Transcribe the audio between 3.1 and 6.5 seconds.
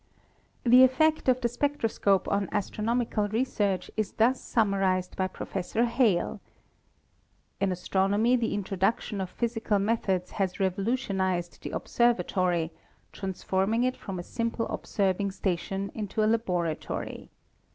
research is thus summarized by Professor Hale: